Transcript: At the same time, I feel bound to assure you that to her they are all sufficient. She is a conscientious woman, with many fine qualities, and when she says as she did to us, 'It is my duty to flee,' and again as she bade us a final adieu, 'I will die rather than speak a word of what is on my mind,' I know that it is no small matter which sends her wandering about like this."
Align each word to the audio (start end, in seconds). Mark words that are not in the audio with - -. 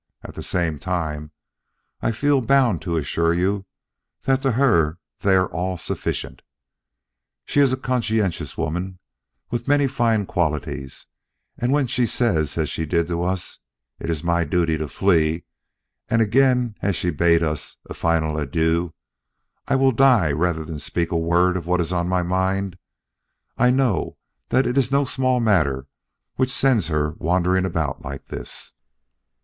At 0.23 0.33
the 0.33 0.41
same 0.41 0.79
time, 0.79 1.29
I 2.01 2.11
feel 2.11 2.41
bound 2.41 2.81
to 2.81 2.97
assure 2.97 3.35
you 3.35 3.65
that 4.23 4.41
to 4.41 4.53
her 4.53 4.97
they 5.19 5.35
are 5.35 5.45
all 5.45 5.77
sufficient. 5.77 6.41
She 7.45 7.59
is 7.59 7.71
a 7.71 7.77
conscientious 7.77 8.57
woman, 8.57 8.97
with 9.51 9.67
many 9.67 9.85
fine 9.85 10.25
qualities, 10.25 11.05
and 11.55 11.71
when 11.71 11.85
she 11.85 12.07
says 12.07 12.57
as 12.57 12.67
she 12.67 12.87
did 12.87 13.09
to 13.09 13.21
us, 13.21 13.59
'It 13.99 14.09
is 14.09 14.23
my 14.23 14.43
duty 14.43 14.75
to 14.79 14.87
flee,' 14.87 15.43
and 16.09 16.19
again 16.19 16.73
as 16.81 16.95
she 16.95 17.11
bade 17.11 17.43
us 17.43 17.77
a 17.87 17.93
final 17.93 18.39
adieu, 18.39 18.95
'I 19.67 19.75
will 19.75 19.91
die 19.91 20.31
rather 20.31 20.65
than 20.65 20.79
speak 20.79 21.11
a 21.11 21.15
word 21.15 21.55
of 21.55 21.67
what 21.67 21.79
is 21.79 21.93
on 21.93 22.09
my 22.09 22.23
mind,' 22.23 22.79
I 23.55 23.69
know 23.69 24.17
that 24.49 24.65
it 24.65 24.79
is 24.79 24.91
no 24.91 25.05
small 25.05 25.39
matter 25.39 25.85
which 26.37 26.49
sends 26.49 26.87
her 26.87 27.11
wandering 27.19 27.65
about 27.65 28.01
like 28.01 28.29
this." 28.29 28.73